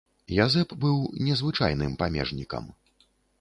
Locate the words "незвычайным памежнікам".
1.27-2.73